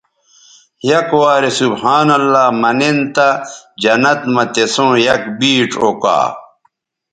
[0.89, 3.29] یک وارے سبحان اللہ منن تہ
[3.81, 6.19] جنت مہ تسوں یک بیڇ اوکا